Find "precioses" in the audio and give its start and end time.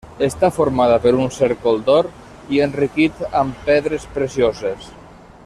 4.17-4.91